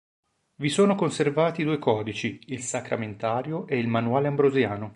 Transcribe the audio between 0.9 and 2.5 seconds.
conservati due codici: